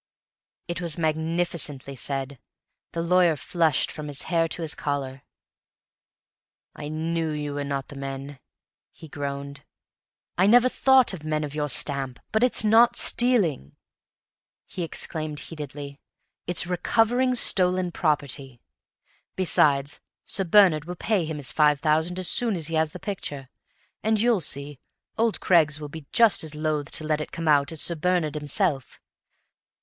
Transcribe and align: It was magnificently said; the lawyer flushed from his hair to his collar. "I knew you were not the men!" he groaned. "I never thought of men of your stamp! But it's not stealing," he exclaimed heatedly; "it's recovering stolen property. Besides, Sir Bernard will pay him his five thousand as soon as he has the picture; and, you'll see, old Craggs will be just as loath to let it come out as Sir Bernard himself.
It 0.67 0.81
was 0.81 0.97
magnificently 0.97 1.95
said; 1.95 2.39
the 2.91 3.03
lawyer 3.03 3.35
flushed 3.35 3.91
from 3.91 4.07
his 4.07 4.23
hair 4.23 4.47
to 4.47 4.63
his 4.63 4.73
collar. 4.73 5.21
"I 6.75 6.89
knew 6.89 7.29
you 7.29 7.53
were 7.53 7.63
not 7.63 7.89
the 7.89 7.95
men!" 7.95 8.39
he 8.91 9.07
groaned. 9.07 9.63
"I 10.39 10.47
never 10.47 10.69
thought 10.69 11.13
of 11.13 11.23
men 11.23 11.43
of 11.43 11.53
your 11.53 11.69
stamp! 11.69 12.19
But 12.31 12.43
it's 12.43 12.63
not 12.63 12.95
stealing," 12.95 13.75
he 14.65 14.81
exclaimed 14.81 15.39
heatedly; 15.41 15.99
"it's 16.47 16.65
recovering 16.65 17.35
stolen 17.35 17.91
property. 17.91 18.59
Besides, 19.35 19.99
Sir 20.25 20.45
Bernard 20.45 20.85
will 20.85 20.95
pay 20.95 21.25
him 21.25 21.37
his 21.37 21.51
five 21.51 21.79
thousand 21.79 22.17
as 22.17 22.27
soon 22.27 22.55
as 22.55 22.69
he 22.69 22.73
has 22.73 22.91
the 22.93 22.99
picture; 22.99 23.49
and, 24.01 24.19
you'll 24.19 24.41
see, 24.41 24.79
old 25.15 25.39
Craggs 25.39 25.79
will 25.79 25.89
be 25.89 26.07
just 26.11 26.43
as 26.43 26.55
loath 26.55 26.89
to 26.93 27.03
let 27.03 27.21
it 27.21 27.31
come 27.31 27.47
out 27.47 27.71
as 27.71 27.81
Sir 27.83 27.93
Bernard 27.93 28.33
himself. 28.33 28.99